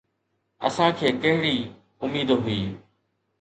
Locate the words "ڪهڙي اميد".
1.21-2.29